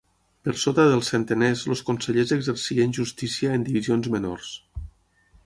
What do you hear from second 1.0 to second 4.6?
centeners els consellers exercien justícia en divisions menors.